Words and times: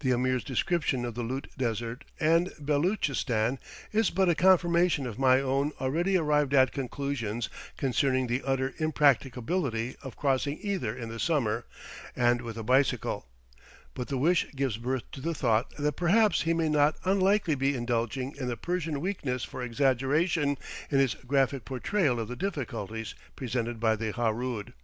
The 0.00 0.12
Ameer's 0.12 0.44
description 0.44 1.06
of 1.06 1.14
the 1.14 1.22
Lut 1.24 1.46
Desert 1.56 2.04
and 2.20 2.50
Beloochistan 2.62 3.58
is 3.90 4.10
but 4.10 4.28
a 4.28 4.34
confirmation 4.34 5.06
of 5.06 5.18
my 5.18 5.40
own 5.40 5.72
already 5.80 6.18
arrived 6.18 6.52
at 6.52 6.72
conclusions 6.72 7.48
concerning 7.78 8.26
the 8.26 8.42
utter 8.44 8.74
impracticability 8.76 9.96
of 10.02 10.14
crossing 10.14 10.58
either 10.60 10.94
in 10.94 11.08
the 11.08 11.18
summer 11.18 11.64
and 12.14 12.42
with 12.42 12.58
a 12.58 12.62
bicycle; 12.62 13.28
but 13.94 14.08
the 14.08 14.18
wish 14.18 14.46
gives 14.54 14.76
birth 14.76 15.10
to 15.12 15.22
the 15.22 15.32
thought 15.34 15.74
that 15.78 15.92
perhaps 15.92 16.42
he 16.42 16.52
may 16.52 16.68
not 16.68 16.96
unlikely 17.04 17.54
be 17.54 17.74
indulging 17.74 18.36
in 18.38 18.48
the 18.48 18.58
Persian 18.58 19.00
weakness 19.00 19.42
for 19.42 19.62
exaggeration 19.62 20.58
in 20.90 20.98
his 20.98 21.14
graphic 21.26 21.64
portrayal 21.64 22.20
of 22.20 22.28
the 22.28 22.36
difficulties 22.36 23.14
presented 23.36 23.80
by 23.80 23.96
the 23.96 24.12
Harood. 24.12 24.74